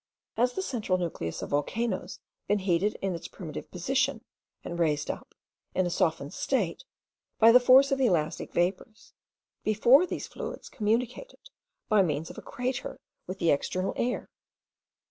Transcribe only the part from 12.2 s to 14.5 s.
of a crater, with the external air?